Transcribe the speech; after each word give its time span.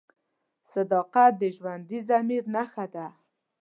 صداقت 0.71 1.31
د 1.41 1.43
ژوندي 1.57 1.99
ضمیر 2.09 2.43
نښه 2.55 2.85
ده. 2.93 3.07